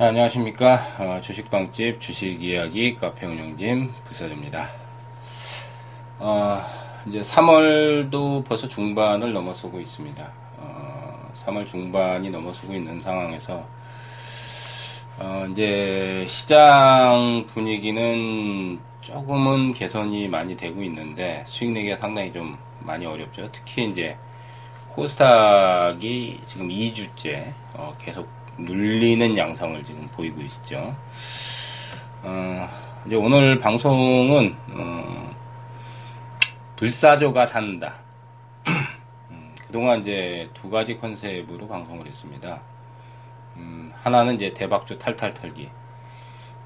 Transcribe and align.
네, 0.00 0.04
안녕하십니까. 0.04 0.80
어, 1.00 1.20
주식방집 1.20 2.00
주식이야기 2.00 2.94
카페 2.94 3.26
운영진 3.26 3.92
부사입니다. 4.04 4.70
어, 6.20 6.60
이제 7.04 7.18
3월도 7.18 8.44
벌써 8.44 8.68
중반을 8.68 9.32
넘어서고 9.32 9.80
있습니다. 9.80 10.32
어, 10.58 11.32
3월 11.34 11.66
중반이 11.66 12.30
넘어서고 12.30 12.74
있는 12.74 13.00
상황에서 13.00 13.66
어, 15.18 15.48
이제 15.50 16.24
시장 16.28 17.44
분위기는 17.48 18.78
조금은 19.00 19.72
개선이 19.72 20.28
많이 20.28 20.56
되고 20.56 20.80
있는데 20.84 21.42
수익 21.48 21.72
내기가 21.72 21.96
상당히 21.96 22.32
좀 22.32 22.56
많이 22.78 23.04
어렵죠. 23.04 23.50
특히 23.50 23.86
이제 23.86 24.16
코스닥이 24.90 26.38
지금 26.46 26.68
2주째 26.68 27.52
어, 27.74 27.96
계속 27.98 28.37
눌리는 28.58 29.36
양상을 29.36 29.82
지금 29.84 30.06
보이고 30.08 30.40
있죠. 30.42 30.96
어, 32.22 32.68
이제 33.06 33.14
오늘 33.14 33.58
방송은 33.58 34.56
어, 34.70 35.36
불사조가 36.76 37.46
산다. 37.46 37.94
음, 39.30 39.54
그동안 39.60 40.00
이제 40.00 40.50
두 40.54 40.68
가지 40.68 40.96
컨셉으로 40.98 41.68
방송을 41.68 42.06
했습니다. 42.06 42.60
음, 43.56 43.92
하나는 44.02 44.34
이제 44.34 44.52
대박조 44.52 44.98
탈탈 44.98 45.34
털기. 45.34 45.70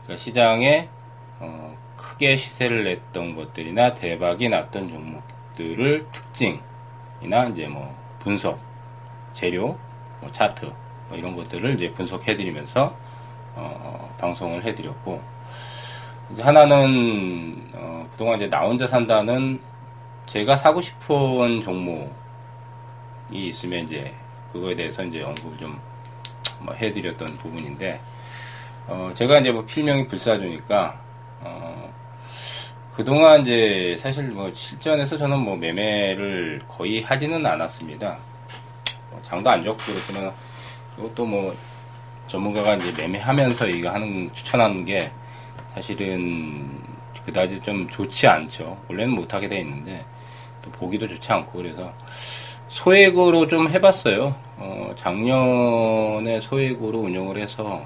그러니까 0.03 0.23
시장에 0.23 0.89
어, 1.41 1.77
크게 1.97 2.37
시세를 2.37 2.85
냈던 2.85 3.37
것들이나 3.37 3.95
대박이 3.95 4.49
났던 4.49 4.89
종목들을 4.89 6.07
특징이나 6.11 7.47
이제 7.53 7.67
뭐 7.69 7.95
분석, 8.19 8.59
재료, 9.35 9.79
뭐 10.21 10.33
차트 10.33 10.73
뭐 11.13 11.19
이런 11.19 11.37
것들을 11.37 11.75
이제 11.75 11.93
분석해드리면서 11.93 12.97
어, 13.55 14.15
방송을 14.19 14.65
해드렸고 14.65 15.21
이제 16.33 16.43
하나는 16.43 17.71
어, 17.75 18.07
그동안 18.13 18.37
이제 18.39 18.49
나 18.49 18.61
혼자 18.61 18.87
산다는 18.87 19.61
제가 20.27 20.57
사고 20.57 20.81
싶은 20.81 21.61
종목이 21.63 22.11
있으면 23.33 23.85
이제 23.85 24.15
그거에 24.53 24.75
대해서 24.75 25.05
이제 25.05 25.23
언급을 25.23 25.59
좀 25.59 25.93
뭐 26.65 26.75
해드렸던 26.75 27.27
부분인데 27.39 28.01
어, 28.87 29.11
제가 29.15 29.39
이제 29.39 29.53
뭐 29.53 29.65
필명이 29.65 30.09
불사조니까 30.09 31.01
어, 31.41 31.93
그동안 32.93 33.43
이제 33.43 33.97
사실 33.99 34.25
뭐 34.25 34.53
실전에서 34.53 35.17
저는 35.17 35.39
뭐 35.39 35.57
매매를 35.57 36.63
거의 36.69 37.03
하지는 37.03 37.45
않았습니다. 37.45 38.19
뭐 39.11 39.21
장도 39.23 39.49
안 39.49 39.65
좋고 39.65 39.83
그렇지만 39.85 40.33
이것도 40.99 41.27
뭐 41.27 41.55
전문가가 42.27 42.75
이제 42.75 42.93
매매하면서 43.01 43.69
이거 43.69 43.91
하는 43.91 44.33
추천하는 44.33 44.85
게 44.85 45.11
사실은 45.69 46.81
그다지 47.25 47.61
좀 47.61 47.89
좋지 47.89 48.27
않죠. 48.27 48.79
원래는 48.89 49.15
못하게 49.15 49.49
돼 49.49 49.59
있는데 49.61 50.05
또 50.63 50.71
보기도 50.71 51.09
좋지 51.09 51.33
않고 51.33 51.59
그래서 51.59 51.93
소액으로 52.69 53.49
좀 53.49 53.69
해봤어요. 53.69 54.35
어, 54.57 54.93
작년에 54.97 56.41
소액으로 56.41 57.01
운영을 57.01 57.37
해서 57.39 57.85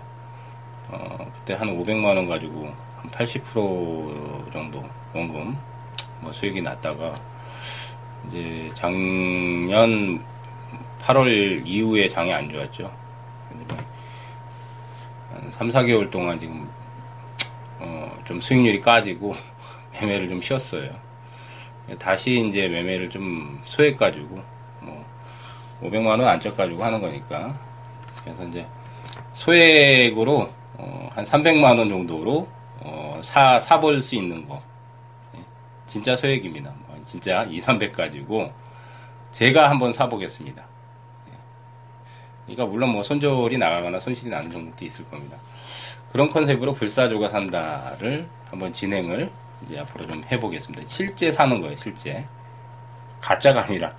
어, 0.88 1.32
그때 1.34 1.54
한 1.54 1.68
500만 1.68 2.04
원 2.16 2.28
가지고 2.28 2.72
한 2.96 3.10
80% 3.10 4.52
정도 4.52 4.84
원금 5.12 5.56
뭐 6.20 6.32
수익이 6.32 6.62
났다가 6.62 7.14
이제 8.28 8.70
작년 8.74 10.24
8월 11.06 11.62
이후에 11.64 12.08
장이 12.08 12.32
안 12.32 12.50
좋았죠. 12.50 12.92
한 15.30 15.52
3, 15.52 15.68
4개월 15.68 16.10
동안 16.10 16.38
지금 16.40 16.68
어, 17.78 18.18
좀 18.24 18.40
수익률이 18.40 18.80
까지고 18.80 19.34
매매를 19.94 20.28
좀 20.28 20.40
쉬었어요. 20.40 20.90
다시 22.00 22.44
이제 22.48 22.66
매매를 22.66 23.08
좀 23.10 23.60
소액 23.64 23.96
가지고 23.96 24.42
뭐 24.80 25.04
500만 25.82 26.06
원 26.06 26.24
안쪽 26.24 26.56
가지고 26.56 26.82
하는 26.82 27.00
거니까 27.00 27.56
그래서 28.24 28.44
이제 28.44 28.66
소액으로 29.34 30.50
어, 30.74 31.10
한 31.14 31.24
300만 31.24 31.78
원 31.78 31.88
정도로 31.88 32.48
어, 32.80 33.20
사 33.22 33.60
사볼 33.60 34.02
수 34.02 34.16
있는 34.16 34.48
거 34.48 34.60
예, 35.36 35.40
진짜 35.86 36.16
소액입니다. 36.16 36.74
뭐 36.88 37.00
진짜 37.04 37.44
2, 37.44 37.60
300 37.60 37.92
가지고 37.92 38.52
제가 39.30 39.70
한번 39.70 39.92
사보겠습니다. 39.92 40.75
그러니까 42.46 42.66
물론 42.66 42.90
뭐 42.90 43.02
손절이 43.02 43.58
나가거나 43.58 44.00
손실이 44.00 44.30
나는 44.30 44.50
종목도 44.50 44.84
있을 44.84 45.04
겁니다. 45.10 45.36
그런 46.12 46.28
컨셉으로 46.28 46.72
불사조가 46.72 47.28
산다를 47.28 48.28
한번 48.50 48.72
진행을 48.72 49.30
이제 49.62 49.78
앞으로 49.78 50.06
좀 50.06 50.22
해보겠습니다. 50.30 50.84
실제 50.86 51.32
사는 51.32 51.60
거예요, 51.60 51.76
실제. 51.76 52.24
가짜가 53.20 53.64
아니라. 53.64 53.94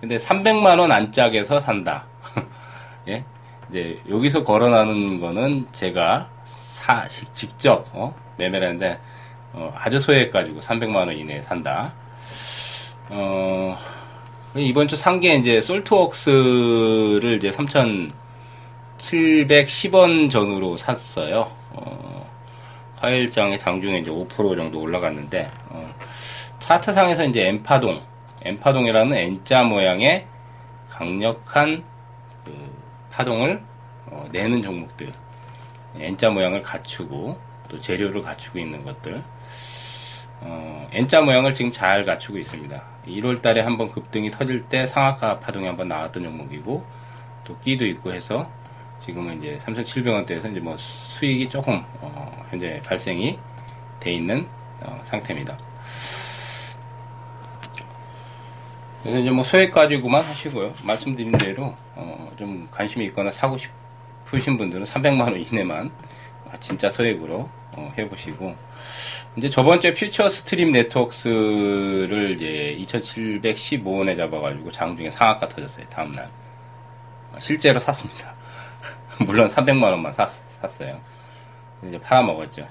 근데 0.00 0.16
300만원 0.16 0.90
안짝에서 0.90 1.60
산다. 1.60 2.06
예? 3.08 3.24
이제 3.68 4.00
여기서 4.08 4.42
걸어나는 4.42 5.20
거는 5.20 5.68
제가 5.72 6.28
사, 6.44 7.06
직접, 7.06 7.86
어? 7.92 8.14
매매를 8.38 8.66
하는데, 8.66 8.98
어, 9.52 9.72
아주 9.76 9.98
소액 9.98 10.32
가지고 10.32 10.60
300만원 10.60 11.16
이내에 11.18 11.42
산다. 11.42 11.92
어, 13.10 13.78
이번 14.56 14.88
주 14.88 14.96
산 14.96 15.20
게 15.20 15.36
이제 15.36 15.60
솔트웍스를 15.60 17.36
이제 17.36 17.50
3,710원 17.50 20.28
전후로 20.30 20.76
샀어요. 20.76 21.50
어, 21.72 22.28
화일장에 22.96 23.58
장중에 23.58 23.98
이제 23.98 24.10
5% 24.10 24.56
정도 24.56 24.80
올라갔는데, 24.80 25.50
어, 25.68 25.94
차트상에서 26.58 27.24
이제 27.26 27.46
엠파동, 27.46 28.02
엠파동이라는 28.42 29.16
N자 29.16 29.62
모양의 29.62 30.26
강력한 30.90 31.84
그 32.44 32.52
파동을 33.12 33.62
어, 34.06 34.26
내는 34.32 34.62
종목들, 34.62 35.12
N자 35.96 36.30
모양을 36.30 36.62
갖추고 36.62 37.38
또 37.68 37.78
재료를 37.78 38.22
갖추고 38.22 38.58
있는 38.58 38.84
것들, 38.84 39.22
어, 40.40 40.88
N자 40.92 41.22
모양을 41.22 41.52
지금 41.54 41.70
잘 41.70 42.04
갖추고 42.04 42.38
있습니다. 42.38 42.82
1월 43.06 43.42
달에 43.42 43.60
한번 43.60 43.90
급등이 43.90 44.30
터질 44.30 44.68
때 44.68 44.86
상하가 44.86 45.38
파동이 45.38 45.66
한번 45.66 45.88
나왔던 45.88 46.22
종목이고 46.22 46.84
또 47.44 47.58
끼도 47.58 47.86
있고 47.86 48.12
해서 48.12 48.50
지금은 49.00 49.38
이제 49.38 49.58
3,700원대에서 49.62 50.50
이제 50.50 50.60
뭐 50.60 50.76
수익이 50.76 51.48
조금 51.48 51.84
어, 52.00 52.46
현재 52.50 52.80
발생이 52.84 53.38
돼 53.98 54.12
있는 54.12 54.46
어, 54.84 55.00
상태입니다. 55.04 55.56
그래서 59.02 59.18
이제 59.18 59.30
뭐 59.30 59.42
소액 59.42 59.72
가지고만 59.72 60.22
하시고요. 60.22 60.74
말씀드린 60.84 61.32
대로 61.32 61.74
어, 61.94 62.30
좀 62.38 62.68
관심이 62.70 63.06
있거나 63.06 63.30
사고 63.30 63.56
싶으신 63.56 64.58
분들은 64.58 64.84
300만 64.84 65.20
원 65.20 65.40
이내만 65.40 65.90
진짜 66.60 66.90
소액으로 66.90 67.48
어, 67.72 67.92
해보시고 67.96 68.54
이제 69.40 69.48
저번 69.48 69.80
주에 69.80 69.94
퓨처 69.94 70.28
스트림 70.28 70.70
네트워크스를 70.70 72.32
이제 72.34 72.76
2,715원에 72.80 74.14
잡아가지고 74.14 74.70
장중에 74.70 75.08
상한가 75.08 75.48
터졌어요. 75.48 75.86
다음날 75.88 76.28
어, 77.32 77.38
실제로 77.40 77.80
샀습니다. 77.80 78.34
물론 79.24 79.48
300만 79.48 79.84
원만 79.84 80.12
샀, 80.12 80.28
샀어요. 80.28 81.00
이제 81.82 81.98
팔아먹었죠. 81.98 82.66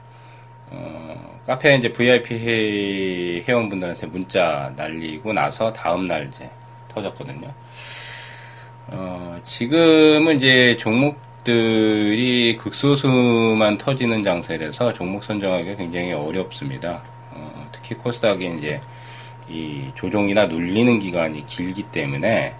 어, 0.67 1.39
카페에 1.47 1.77
이제 1.77 1.91
VIP 1.91 3.45
회원분들한테 3.47 4.05
문자 4.05 4.71
날리고 4.75 5.33
나서 5.33 5.73
다음날 5.73 6.27
이제 6.27 6.51
터졌거든요. 6.88 7.51
어, 8.89 9.31
지금은 9.44 10.35
이제 10.35 10.77
종목 10.77 11.28
것들이 11.49 12.57
극소수만 12.57 13.79
터지는 13.79 14.21
장세라서 14.21 14.93
종목 14.93 15.23
선정하기가 15.23 15.75
굉장히 15.77 16.13
어렵습니다. 16.13 17.01
어, 17.31 17.67
특히 17.71 17.95
코스닥이 17.95 18.57
이제 18.57 18.79
이 19.49 19.89
조종이나 19.95 20.45
눌리는 20.45 20.99
기간이 20.99 21.47
길기 21.47 21.83
때문에 21.83 22.53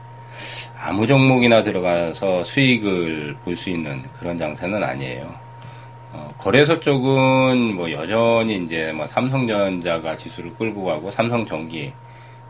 아무 0.82 1.06
종목이나 1.06 1.62
들어가서 1.62 2.44
수익을 2.44 3.38
볼 3.44 3.56
수 3.56 3.70
있는 3.70 4.04
그런 4.18 4.40
장세는 4.40 4.84
아니에요. 4.84 5.36
어, 6.12 6.28
거래소 6.40 6.80
쪽은 6.80 7.76
뭐 7.76 7.92
여전히 7.92 8.58
이제 8.58 8.92
뭐 8.92 9.06
삼성전자가 9.06 10.16
지수를 10.16 10.56
끌고 10.56 10.84
가고 10.84 11.12
삼성전기, 11.12 11.94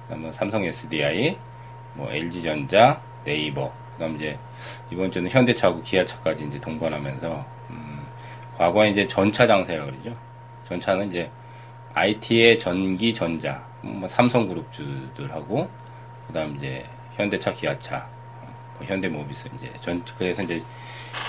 그다음에 0.07 0.31
삼성 0.31 0.63
SDI, 0.63 1.37
뭐 1.95 2.09
LG전자, 2.09 3.01
네이버, 3.25 3.73
그다음 3.99 4.15
이제 4.15 4.39
이번 4.89 5.11
주는 5.11 5.29
현대차하고 5.29 5.81
기아차까지 5.81 6.45
이제 6.45 6.59
동반하면서 6.61 7.45
음, 7.71 8.07
과거에 8.57 8.89
이제 8.91 9.05
전차 9.05 9.45
장세라 9.45 9.83
그러죠. 9.83 10.15
전차는 10.69 11.09
이제 11.09 11.29
IT의 11.93 12.57
전기 12.57 13.13
전자, 13.13 13.61
뭐 13.81 14.07
삼성그룹주들하고 14.07 15.69
그다음 16.27 16.55
이제 16.55 16.85
현대차, 17.17 17.51
기아차, 17.51 18.09
뭐 18.77 18.87
현대모비스 18.87 19.49
이제 19.57 19.73
전 19.81 20.01
그래서 20.17 20.43
이제 20.43 20.63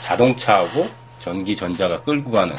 자동차하고 0.00 0.86
전기 1.18 1.56
전자가 1.56 2.00
끌고 2.02 2.30
가는 2.30 2.54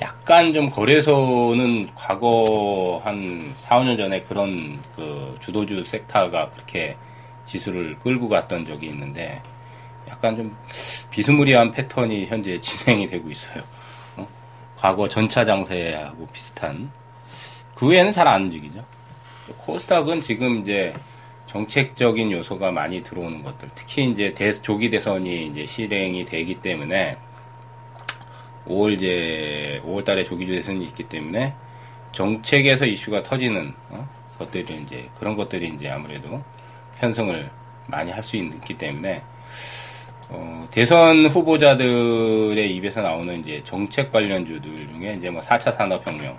약간 0.00 0.54
좀 0.54 0.70
거래소는 0.70 1.90
과거 1.96 3.00
한 3.02 3.52
4, 3.56 3.80
5년 3.80 3.96
전에 3.96 4.22
그런 4.22 4.80
그 4.94 5.36
주도주 5.40 5.82
섹터가 5.84 6.50
그렇게 6.50 6.96
지수를 7.46 7.98
끌고 7.98 8.28
갔던 8.28 8.66
적이 8.66 8.86
있는데 8.88 9.42
약간 10.08 10.36
좀 10.36 10.56
비스무리한 11.10 11.70
패턴이 11.70 12.26
현재 12.26 12.60
진행이 12.60 13.06
되고 13.06 13.30
있어요. 13.30 13.62
어? 14.16 14.28
과거 14.76 15.08
전차 15.08 15.44
장세하고 15.44 16.26
비슷한 16.28 16.90
그 17.74 17.86
외에는 17.88 18.12
잘 18.12 18.28
안 18.28 18.42
움직이죠. 18.42 18.84
코스닥은 19.58 20.20
지금 20.20 20.60
이제 20.60 20.94
정책적인 21.46 22.30
요소가 22.32 22.70
많이 22.70 23.02
들어오는 23.02 23.42
것들, 23.42 23.70
특히 23.74 24.08
이제 24.08 24.32
대, 24.32 24.52
조기 24.52 24.88
대선이 24.90 25.46
이제 25.46 25.66
실행이 25.66 26.24
되기 26.24 26.54
때문에 26.62 27.18
5월 28.66 28.94
이제 28.94 29.80
5월 29.84 30.04
달에 30.04 30.24
조기 30.24 30.46
대선이 30.46 30.84
있기 30.86 31.04
때문에 31.04 31.54
정책에서 32.12 32.86
이슈가 32.86 33.22
터지는 33.22 33.74
어? 33.90 34.08
것들이 34.38 34.82
이제 34.82 35.08
그런 35.18 35.36
것들이 35.36 35.68
이제 35.68 35.90
아무래도 35.90 36.42
편성을 37.02 37.50
많이 37.88 38.12
할 38.12 38.22
수 38.22 38.36
있기 38.36 38.78
때문에 38.78 39.22
어, 40.28 40.68
대선 40.70 41.26
후보자들의 41.26 42.74
입에서 42.76 43.02
나오는 43.02 43.40
이제 43.40 43.60
정책 43.64 44.10
관련주들 44.10 44.88
중에 44.88 45.14
이제 45.14 45.28
뭐 45.28 45.42
4차 45.42 45.74
산업혁명 45.74 46.36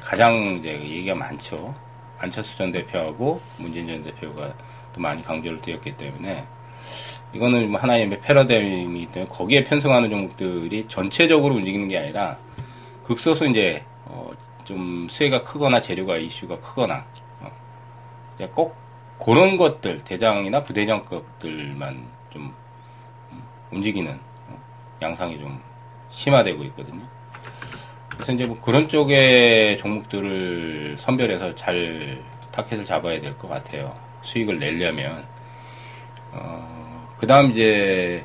가장 0.00 0.56
이제 0.58 0.72
얘기가 0.72 1.14
많죠. 1.14 1.74
안철수 2.18 2.56
전 2.56 2.72
대표하고 2.72 3.40
문재인 3.56 3.86
전 3.86 4.02
대표가 4.02 4.52
또 4.92 5.00
많이 5.00 5.22
강조를 5.22 5.60
드렸기 5.60 5.96
때문에 5.96 6.44
이거는 7.32 7.70
뭐 7.70 7.80
하나의 7.80 8.08
패러다임이기 8.20 9.12
때문에 9.12 9.30
거기에 9.30 9.62
편성하는 9.62 10.10
종목들이 10.10 10.86
전체적으로 10.88 11.54
움직이는 11.54 11.86
게 11.86 11.98
아니라 11.98 12.36
극소수 13.04 13.46
이제 13.46 13.84
어, 14.06 14.30
좀 14.64 15.06
수혜가 15.08 15.44
크거나 15.44 15.80
재료가 15.80 16.16
이슈가 16.16 16.58
크거나 16.58 17.06
어, 17.40 17.50
꼭 18.52 18.83
그런 19.18 19.56
것들 19.56 20.02
대장이나 20.04 20.62
부대장 20.64 21.04
것들만 21.04 22.06
좀 22.30 22.54
음, 23.32 23.42
움직이는 23.70 24.18
어, 24.48 24.58
양상이 25.02 25.38
좀 25.38 25.60
심화되고 26.10 26.62
있거든요. 26.64 27.02
그래서 28.10 28.32
이제 28.32 28.46
뭐 28.46 28.60
그런 28.60 28.88
쪽의 28.88 29.78
종목들을 29.78 30.96
선별해서 30.98 31.54
잘 31.54 32.22
타켓을 32.52 32.84
잡아야 32.84 33.20
될 33.20 33.34
것 33.34 33.48
같아요. 33.48 33.96
수익을 34.22 34.58
내려면. 34.58 35.26
어, 36.32 37.08
그 37.18 37.26
다음 37.26 37.50
이제, 37.50 38.24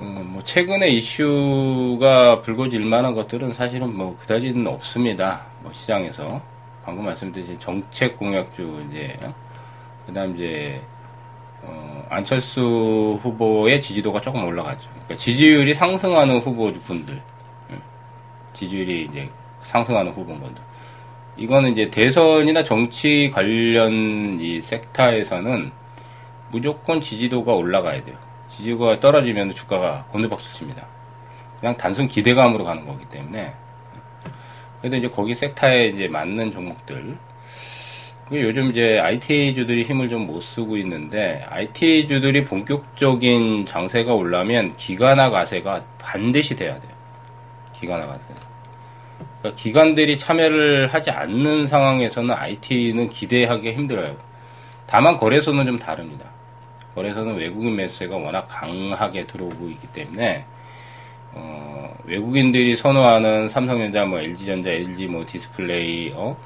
음, 0.00 0.30
뭐 0.32 0.42
최근에 0.44 0.88
이슈가 0.88 2.42
불거질 2.42 2.84
만한 2.84 3.14
것들은 3.14 3.54
사실은 3.54 3.96
뭐 3.96 4.16
그다지는 4.18 4.66
없습니다. 4.66 5.46
뭐 5.62 5.72
시장에서. 5.72 6.42
방금 6.86 7.04
말씀드린 7.04 7.58
정책 7.58 8.16
공약주 8.16 8.86
이제, 8.88 9.18
어? 9.24 9.34
그 10.06 10.12
다음 10.12 10.36
이제, 10.36 10.80
어, 11.62 12.06
안철수 12.08 13.18
후보의 13.20 13.80
지지도가 13.80 14.20
조금 14.20 14.44
올라가죠. 14.44 14.88
그러니까 14.90 15.16
지지율이 15.16 15.74
상승하는 15.74 16.38
후보분들. 16.38 17.20
지지율이 18.52 19.08
이제 19.10 19.28
상승하는 19.60 20.14
건데. 20.14 20.62
이거는 21.36 21.72
이제 21.72 21.90
대선이나 21.90 22.62
정치 22.62 23.30
관련 23.34 24.40
이 24.40 24.62
섹터에서는 24.62 25.72
무조건 26.52 27.00
지지도가 27.00 27.52
올라가야 27.52 28.04
돼요. 28.04 28.16
지지도가 28.48 29.00
떨어지면 29.00 29.50
주가가 29.50 30.06
곤두박질 30.12 30.52
칩니다. 30.52 30.86
그냥 31.58 31.76
단순 31.76 32.06
기대감으로 32.06 32.64
가는 32.64 32.86
거기 32.86 33.04
때문에. 33.06 33.54
그래도 34.86 34.98
이제 34.98 35.08
거기 35.08 35.34
섹터에 35.34 35.88
이제 35.88 36.06
맞는 36.06 36.52
종목들. 36.52 37.16
요즘 38.30 38.70
이제 38.70 39.00
IT주들이 39.00 39.82
힘을 39.82 40.08
좀 40.08 40.28
못 40.28 40.40
쓰고 40.40 40.76
있는데, 40.76 41.44
IT주들이 41.48 42.44
본격적인 42.44 43.66
장세가 43.66 44.14
올라면 44.14 44.76
기관화 44.76 45.30
가세가 45.30 45.82
반드시 45.98 46.54
돼야 46.54 46.78
돼요. 46.78 46.92
기관화 47.72 48.06
가세. 48.06 48.22
그러니까 49.40 49.60
기관들이 49.60 50.18
참여를 50.18 50.86
하지 50.86 51.10
않는 51.10 51.66
상황에서는 51.66 52.32
IT는 52.32 53.08
기대하기 53.08 53.72
힘들어요. 53.72 54.16
다만 54.86 55.16
거래소는 55.16 55.66
좀 55.66 55.80
다릅니다. 55.80 56.26
거래소는 56.94 57.38
외국인 57.38 57.74
매수세가 57.74 58.16
워낙 58.16 58.46
강하게 58.48 59.26
들어오고 59.26 59.68
있기 59.68 59.88
때문에 59.88 60.44
어, 61.32 61.75
외국인들이 62.06 62.76
선호하는 62.76 63.48
삼성전자, 63.48 64.04
뭐 64.04 64.20
LG전자, 64.20 64.70
LG 64.70 65.08
뭐 65.08 65.24
디스플레이, 65.26 66.12
어, 66.14 66.36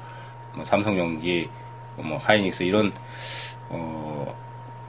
뭐 0.55 0.65
삼성전기, 0.65 1.49
뭐 1.97 2.17
하이닉스 2.17 2.63
이런 2.63 2.91
어, 3.69 4.35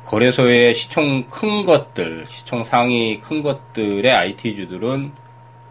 거래소의 0.04 0.74
시총 0.74 1.24
큰 1.24 1.64
것들, 1.64 2.26
시총 2.26 2.64
상위 2.64 3.20
큰 3.20 3.42
것들의 3.42 4.10
IT주들은 4.10 5.12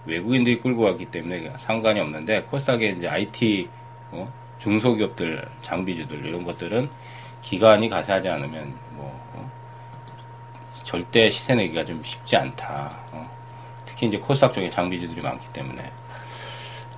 외국인들이 0.05 0.59
끌고 0.59 0.83
왔기 0.83 1.05
때문에 1.05 1.51
상관이 1.57 1.99
없는데 1.99 2.43
코스닥에 2.43 2.89
이제 2.89 3.07
IT 3.07 3.69
어, 4.11 4.31
중소기업들 4.59 5.47
장비주들 5.63 6.25
이런 6.25 6.43
것들은 6.43 6.89
기관이 7.41 7.89
가세하지 7.89 8.29
않으면 8.29 8.73
뭐 8.91 9.11
어, 9.33 9.51
절대 10.83 11.29
시세 11.31 11.55
내기가 11.55 11.85
좀 11.85 12.03
쉽지 12.03 12.35
않다. 12.35 12.99
어. 13.11 13.30
특히 14.01 14.07
이제 14.07 14.17
코스닥 14.17 14.51
쪽에 14.53 14.67
장비주들이 14.71 15.21
많기 15.21 15.47
때문에 15.53 15.91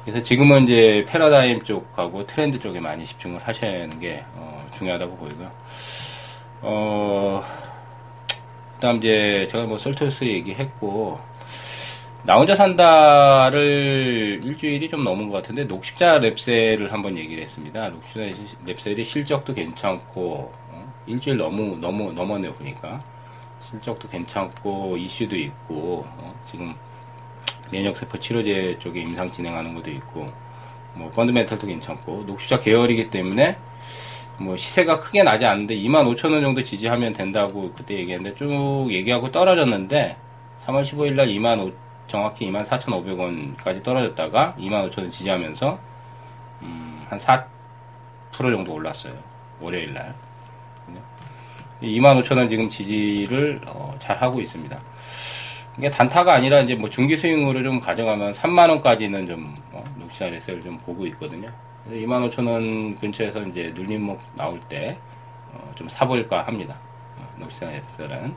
그래서 0.05 0.23
지금은 0.23 0.63
이제 0.63 1.05
패러다임 1.05 1.61
쪽하고 1.61 2.25
트렌드 2.25 2.61
쪽에 2.61 2.79
많이 2.79 3.05
집중을 3.05 3.45
하셔야 3.45 3.83
하는 3.83 3.99
게 3.99 4.23
어, 4.35 4.57
중요하다고 4.73 5.17
보이고요. 5.17 5.51
어, 6.61 7.43
그다음 8.75 8.97
이제 8.97 9.47
제가 9.51 9.65
뭐 9.65 9.77
솔토스 9.77 10.23
얘기했고 10.23 11.19
나 12.23 12.37
혼자 12.37 12.55
산다를 12.55 14.39
일주일이 14.41 14.87
좀 14.87 15.03
넘은 15.03 15.29
것 15.29 15.37
같은데 15.37 15.65
녹십자 15.65 16.21
랩셀을 16.21 16.89
한번 16.89 17.17
얘기를 17.17 17.43
했습니다. 17.43 17.89
녹십자 17.89 18.19
랩셀이 18.65 19.03
실적도 19.03 19.53
괜찮고 19.53 20.53
어? 20.69 20.93
일주일 21.05 21.35
너무 21.35 21.77
너무 21.81 22.13
넘었네요 22.13 22.53
보니까 22.53 23.03
실적도 23.69 24.07
괜찮고 24.07 24.95
이슈도 24.97 25.35
있고 25.35 26.05
어? 26.05 26.33
지금 26.45 26.73
면역세포 27.73 28.19
치료제 28.19 28.77
쪽에 28.79 29.01
임상 29.01 29.31
진행하는 29.31 29.73
것도 29.73 29.89
있고 29.91 30.31
뭐 30.93 31.09
펀드멘탈도 31.09 31.65
괜찮고 31.65 32.23
녹십자 32.27 32.59
계열이기 32.59 33.09
때문에 33.09 33.57
뭐 34.37 34.55
시세가 34.55 34.99
크게 34.99 35.23
나지 35.23 35.45
않는데 35.45 35.75
25,000원 35.75 36.41
정도 36.41 36.63
지지하면 36.63 37.13
된다고 37.13 37.71
그때 37.73 37.95
얘기했는데 37.95 38.37
쭉 38.37 38.87
얘기하고 38.89 39.31
떨어졌는데 39.31 40.17
3월 40.65 40.81
15일 40.81 41.15
날25,000 41.15 41.73
정확히 42.07 42.51
24,500원까지 42.51 43.83
떨어졌다가 43.83 44.55
25,000원 44.59 45.11
지지하면서 45.11 45.79
음, 46.61 47.05
한 47.09 47.19
4% 47.19 47.47
정도 48.31 48.73
올랐어요. 48.73 49.13
월요일 49.59 49.93
날. 49.93 50.13
25,000원 51.81 52.49
지금 52.49 52.69
지지를 52.69 53.57
어, 53.67 53.93
잘 53.99 54.17
하고 54.21 54.39
있습니다. 54.39 54.79
이게 55.77 55.89
단타가 55.89 56.33
아니라 56.33 56.59
이제 56.59 56.75
뭐 56.75 56.89
중기 56.89 57.17
스윙으로 57.17 57.63
좀 57.63 57.79
가져가면 57.79 58.31
3만 58.33 58.69
원까지는 58.69 59.25
좀 59.25 59.55
어, 59.71 59.83
녹시알에서 59.97 60.59
좀 60.61 60.77
보고 60.79 61.05
있거든요. 61.07 61.47
그래서 61.83 62.05
25,000원 62.05 62.99
근처에서 62.99 63.41
이제 63.43 63.71
눌림목 63.75 64.19
나올 64.35 64.59
때좀 64.69 65.87
어, 65.87 65.89
사볼까 65.89 66.43
합니다. 66.45 66.77
어, 67.17 67.27
녹시알에서는 67.39 68.35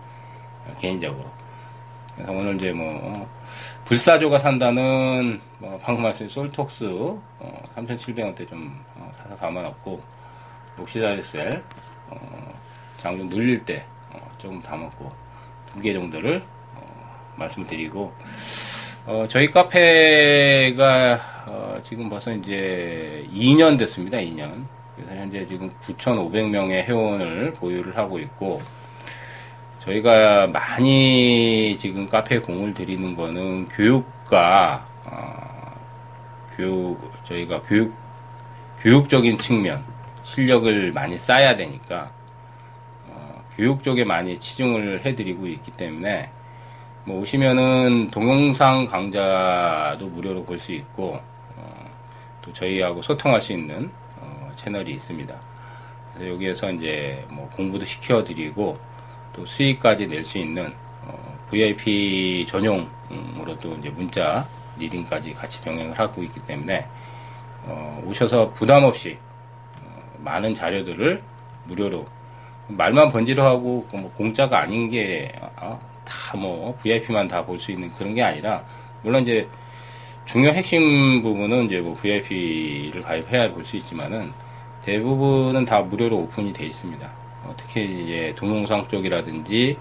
어, 0.66 0.74
개인적으로. 0.80 1.26
그래서 2.14 2.32
오늘 2.32 2.54
이제 2.54 2.72
뭐 2.72 2.86
어, 3.02 3.28
불사조가 3.84 4.38
산다는 4.38 5.40
뭐 5.58 5.78
방금 5.82 6.04
말씀드린 6.04 6.30
솔톡스 6.30 6.84
어, 6.88 7.62
3,700원대 7.76 8.48
좀 8.48 8.82
어, 8.94 9.12
사서 9.18 9.36
담아놨고 9.36 10.02
녹시다리셀 10.78 11.62
어, 12.08 12.52
장좀 12.96 13.28
늘릴 13.28 13.62
때 13.62 13.84
어, 14.10 14.18
조금 14.38 14.62
담았고 14.62 15.26
두 15.74 15.80
개 15.82 15.92
정도를 15.92 16.38
어, 16.38 16.55
말씀을 17.36 17.66
드리고 17.66 18.12
어, 19.06 19.24
저희 19.28 19.50
카페가 19.50 21.20
어, 21.48 21.78
지금 21.82 22.08
벌써 22.08 22.32
이제 22.32 23.24
2년 23.32 23.78
됐습니다. 23.78 24.18
2년. 24.18 24.66
그래서 24.96 25.14
현재 25.14 25.46
지금 25.46 25.70
9,500명의 25.82 26.82
회원을 26.82 27.52
보유를 27.52 27.96
하고 27.96 28.18
있고 28.18 28.60
저희가 29.78 30.48
많이 30.48 31.76
지금 31.78 32.08
카페에 32.08 32.40
공을 32.40 32.74
들이는 32.74 33.14
거는 33.14 33.68
교육과 33.68 34.84
어, 35.04 35.76
교육 36.56 37.12
저희가 37.24 37.62
교육 37.62 37.94
교육적인 38.80 39.38
측면 39.38 39.84
실력을 40.24 40.90
많이 40.92 41.16
쌓아야 41.16 41.54
되니까 41.54 42.10
어, 43.08 43.44
교육 43.54 43.84
쪽에 43.84 44.04
많이 44.04 44.40
치중을 44.40 45.04
해드리고 45.04 45.46
있기 45.46 45.70
때문에 45.72 46.30
뭐 47.06 47.20
오시면은 47.20 48.10
동영상 48.10 48.86
강좌도 48.86 50.08
무료로 50.08 50.44
볼 50.44 50.58
수 50.58 50.72
있고 50.72 51.20
어, 51.56 51.90
또 52.42 52.52
저희하고 52.52 53.00
소통할 53.00 53.40
수 53.40 53.52
있는 53.52 53.90
어, 54.18 54.50
채널이 54.56 54.90
있습니다. 54.92 55.34
그래서 56.14 56.32
여기에서 56.34 56.72
이제 56.72 57.24
뭐 57.30 57.48
공부도 57.50 57.84
시켜드리고 57.84 58.76
또 59.32 59.46
수익까지 59.46 60.08
낼 60.08 60.24
수 60.24 60.38
있는 60.38 60.74
어, 61.04 61.38
VIP 61.48 62.44
전용으로도 62.48 63.76
이제 63.76 63.88
문자 63.90 64.44
리딩까지 64.78 65.32
같이 65.34 65.60
병행을 65.60 65.96
하고 65.98 66.24
있기 66.24 66.40
때문에 66.40 66.88
어, 67.66 68.02
오셔서 68.04 68.52
부담 68.52 68.82
없이 68.82 69.16
어, 69.80 70.02
많은 70.18 70.54
자료들을 70.54 71.22
무료로 71.66 72.04
말만 72.68 73.10
번지르하고 73.10 73.86
뭐 73.92 74.12
공짜가 74.16 74.60
아닌 74.60 74.88
게 74.88 75.30
다 76.06 76.36
뭐 76.36 76.76
VIP만 76.82 77.28
다 77.28 77.44
볼 77.44 77.58
수 77.58 77.72
있는 77.72 77.90
그런 77.92 78.14
게 78.14 78.22
아니라 78.22 78.64
물론 79.02 79.22
이제 79.22 79.48
중요 80.24 80.48
핵심 80.50 81.22
부분은 81.22 81.66
이제 81.66 81.80
뭐 81.80 81.94
VIP를 81.94 83.02
가입해야 83.02 83.52
볼 83.52 83.64
수 83.64 83.76
있지만은 83.76 84.32
대부분은 84.82 85.64
다 85.64 85.80
무료로 85.82 86.16
오픈이 86.16 86.52
돼 86.52 86.64
있습니다. 86.66 87.10
어, 87.44 87.54
특히 87.56 88.04
이제 88.04 88.32
동영상 88.36 88.86
쪽이라든지 88.88 89.76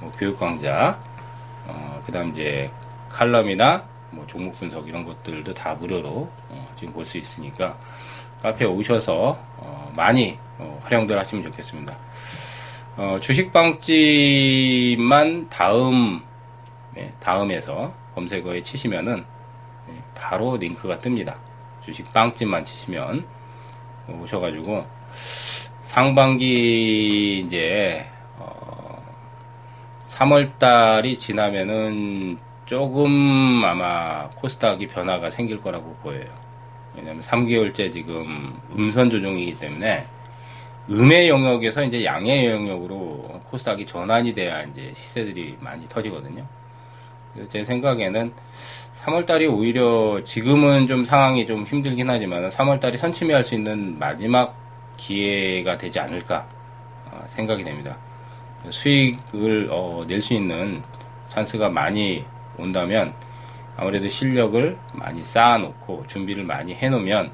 뭐 0.00 0.10
교육 0.12 0.38
강좌, 0.38 0.98
어, 1.66 2.02
그다음 2.04 2.32
이제 2.32 2.70
칼럼이나 3.08 3.84
뭐 4.10 4.26
종목 4.26 4.52
분석 4.54 4.88
이런 4.88 5.04
것들도 5.04 5.54
다 5.54 5.74
무료로 5.74 6.28
어, 6.50 6.68
지금 6.76 6.92
볼 6.94 7.06
수 7.06 7.16
있으니까 7.18 7.78
카페에 8.42 8.66
오셔서 8.68 9.38
어, 9.56 9.92
많이 9.96 10.38
어, 10.58 10.78
활용들 10.84 11.18
하시면 11.18 11.44
좋겠습니다. 11.44 11.96
어, 12.94 13.16
주식방집만 13.18 13.88
다음 15.48 16.20
네, 16.94 17.10
다음에서 17.20 17.94
검색어에 18.14 18.60
치시면은 18.62 19.24
네, 19.88 19.94
바로 20.14 20.58
링크가 20.58 20.98
뜹니다. 20.98 21.36
주식빵집만 21.80 22.64
치시면 22.64 23.24
오셔가지고 24.20 24.86
상반기 25.80 27.38
이제 27.46 28.04
어, 28.36 29.02
3월달이 30.08 31.18
지나면은 31.18 32.36
조금 32.66 33.64
아마 33.64 34.28
코스닥이 34.36 34.86
변화가 34.88 35.30
생길 35.30 35.62
거라고 35.62 35.94
보여요. 36.02 36.28
왜냐면 36.94 37.22
3개월째 37.22 37.90
지금 37.90 38.60
음선 38.76 39.08
조정이기 39.08 39.58
때문에 39.58 40.06
음의 40.90 41.28
영역에서 41.28 41.84
이제 41.84 42.04
양의 42.04 42.46
영역으로 42.46 43.22
코스닥이 43.50 43.86
전환이 43.86 44.32
돼야 44.32 44.62
이제 44.62 44.92
시세들이 44.94 45.56
많이 45.60 45.88
터지거든요. 45.88 46.44
제 47.48 47.64
생각에는 47.64 48.32
3월달이 49.02 49.50
오히려 49.52 50.22
지금은 50.24 50.86
좀 50.86 51.04
상황이 51.04 51.46
좀 51.46 51.64
힘들긴 51.64 52.10
하지만 52.10 52.50
3월달이 52.50 52.98
선침해할 52.98 53.42
수 53.42 53.54
있는 53.54 53.98
마지막 53.98 54.56
기회가 54.96 55.78
되지 55.78 55.98
않을까 55.98 56.46
어, 57.10 57.24
생각이 57.26 57.64
됩니다. 57.64 57.96
수익을 58.70 59.68
어, 59.70 60.02
낼 60.06 60.20
수 60.20 60.34
있는 60.34 60.82
찬스가 61.28 61.68
많이 61.68 62.24
온다면 62.58 63.14
아무래도 63.76 64.08
실력을 64.08 64.76
많이 64.92 65.22
쌓아놓고 65.24 66.04
준비를 66.06 66.44
많이 66.44 66.74
해놓으면 66.74 67.32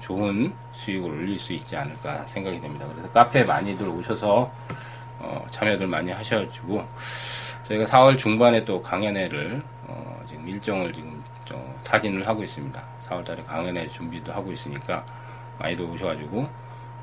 좋은 0.00 0.52
수익을 0.74 1.10
올릴 1.10 1.38
수 1.38 1.52
있지 1.52 1.76
않을까 1.76 2.26
생각이 2.26 2.60
됩니다. 2.60 2.86
그래서 2.90 3.10
카페 3.12 3.44
많이들 3.44 3.88
오셔서 3.88 4.50
어, 5.20 5.44
참여들 5.50 5.86
많이 5.86 6.10
하셔가지고 6.10 6.86
저희가 7.64 7.84
4월 7.86 8.16
중반에 8.16 8.64
또 8.64 8.82
강연회를 8.82 9.62
어, 9.88 10.22
지금 10.26 10.48
일정을 10.48 10.92
지금 10.92 11.22
타진을 11.84 12.26
하고 12.26 12.42
있습니다. 12.42 12.82
4월달에 13.08 13.46
강연회 13.46 13.88
준비도 13.88 14.32
하고 14.32 14.52
있으니까 14.52 15.04
많이들 15.58 15.84
오셔가지고 15.84 16.48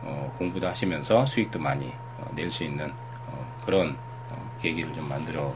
어, 0.03 0.35
공부도 0.37 0.67
하시면서 0.67 1.25
수익도 1.25 1.59
많이 1.59 1.91
어, 2.19 2.29
낼수 2.33 2.63
있는 2.63 2.91
어, 3.27 3.55
그런 3.65 3.97
어, 4.31 4.57
계기를 4.61 4.93
좀 4.93 5.09
만들어 5.09 5.53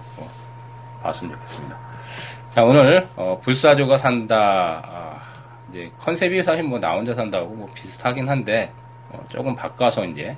봤으면 1.01 1.33
좋겠습니다. 1.36 1.77
자 2.50 2.63
오늘 2.63 3.07
불사조가 3.41 3.98
산다 3.98 4.81
아, 4.86 4.99
이제 5.69 5.91
컨셉이 5.99 6.43
사실 6.43 6.63
뭐 6.63 6.79
나 6.79 6.93
혼자 6.93 7.13
산다고 7.13 7.47
뭐 7.49 7.69
비슷하긴 7.73 8.27
한데 8.29 8.71
조금 9.27 9.55
바꿔서 9.55 10.05
이제 10.05 10.38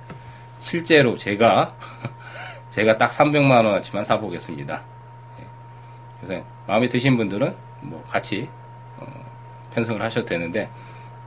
실제로 0.59 1.17
제가 1.17 1.75
제가 2.69 2.97
딱 2.97 3.11
300만 3.11 3.65
원어치만 3.65 4.05
사보겠습니다. 4.05 4.81
예. 5.39 5.45
그래서 6.21 6.45
마음에 6.67 6.87
드신 6.87 7.17
분들은 7.17 7.53
뭐 7.81 8.03
같이 8.07 8.47
어, 8.97 9.05
편성을 9.73 10.01
하셔도 10.01 10.25
되는데 10.25 10.69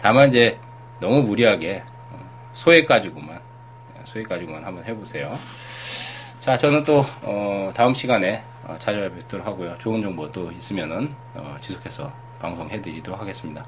다만 0.00 0.28
이제 0.28 0.58
너무 1.00 1.23
무리하게 1.23 1.82
어, 2.12 2.18
소액 2.54 2.87
가지고만 2.87 3.40
예, 3.99 4.02
소액 4.06 4.28
가지고만 4.28 4.64
한번 4.64 4.84
해보세요. 4.84 5.38
자 6.40 6.56
저는 6.56 6.84
또 6.84 7.02
어, 7.23 7.73
다음 7.75 7.92
시간에 7.94 8.42
어, 8.64 8.76
찾아뵙도록 8.78 9.46
하고요. 9.46 9.76
좋은 9.78 10.00
정보 10.00 10.30
도 10.30 10.50
있으면은 10.52 11.14
어, 11.34 11.56
지속해서 11.61 12.11
방송해드리도록 12.40 13.20
하겠습니다. 13.20 13.66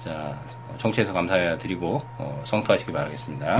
자 0.00 0.40
청취해서 0.78 1.12
감사드리고 1.12 2.02
어, 2.18 2.42
성투하시기 2.44 2.90
바라겠습니다. 2.90 3.58